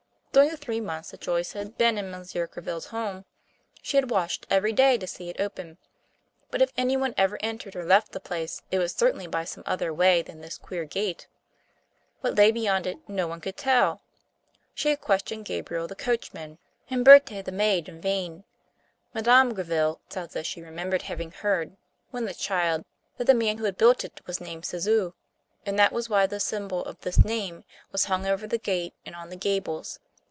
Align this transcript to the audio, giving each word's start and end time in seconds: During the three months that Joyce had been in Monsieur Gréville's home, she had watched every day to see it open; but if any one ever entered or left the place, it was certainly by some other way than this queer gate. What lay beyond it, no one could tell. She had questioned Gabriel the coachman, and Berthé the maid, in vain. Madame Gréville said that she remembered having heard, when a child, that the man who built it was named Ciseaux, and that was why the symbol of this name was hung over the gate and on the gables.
During 0.33 0.49
the 0.51 0.55
three 0.55 0.79
months 0.79 1.11
that 1.11 1.19
Joyce 1.19 1.51
had 1.51 1.77
been 1.77 1.97
in 1.97 2.09
Monsieur 2.09 2.47
Gréville's 2.47 2.85
home, 2.85 3.25
she 3.81 3.97
had 3.97 4.09
watched 4.09 4.47
every 4.49 4.71
day 4.71 4.97
to 4.97 5.05
see 5.05 5.27
it 5.29 5.41
open; 5.41 5.77
but 6.49 6.61
if 6.61 6.71
any 6.77 6.95
one 6.95 7.13
ever 7.17 7.37
entered 7.41 7.75
or 7.75 7.83
left 7.83 8.13
the 8.13 8.19
place, 8.21 8.61
it 8.71 8.79
was 8.79 8.93
certainly 8.95 9.27
by 9.27 9.43
some 9.43 9.61
other 9.65 9.93
way 9.93 10.21
than 10.21 10.39
this 10.39 10.57
queer 10.57 10.85
gate. 10.85 11.27
What 12.21 12.35
lay 12.37 12.49
beyond 12.49 12.87
it, 12.87 13.09
no 13.09 13.27
one 13.27 13.41
could 13.41 13.57
tell. 13.57 14.03
She 14.73 14.87
had 14.87 15.01
questioned 15.01 15.43
Gabriel 15.43 15.85
the 15.89 15.97
coachman, 15.97 16.59
and 16.89 17.05
Berthé 17.05 17.43
the 17.43 17.51
maid, 17.51 17.89
in 17.89 17.99
vain. 17.99 18.45
Madame 19.13 19.53
Gréville 19.53 19.99
said 20.09 20.29
that 20.31 20.45
she 20.45 20.61
remembered 20.61 21.01
having 21.01 21.31
heard, 21.31 21.75
when 22.11 22.25
a 22.29 22.33
child, 22.33 22.85
that 23.17 23.25
the 23.27 23.33
man 23.33 23.57
who 23.57 23.69
built 23.73 24.05
it 24.05 24.21
was 24.25 24.39
named 24.39 24.63
Ciseaux, 24.63 25.13
and 25.65 25.77
that 25.77 25.91
was 25.91 26.07
why 26.07 26.25
the 26.25 26.39
symbol 26.39 26.85
of 26.85 27.01
this 27.01 27.17
name 27.21 27.65
was 27.91 28.05
hung 28.05 28.25
over 28.25 28.47
the 28.47 28.57
gate 28.57 28.93
and 29.05 29.13
on 29.13 29.27
the 29.27 29.35
gables. 29.35 29.99